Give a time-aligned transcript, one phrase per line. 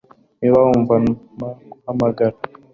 [0.39, 0.93] Niba wumva,
[1.37, 2.35] mpa guhamagara.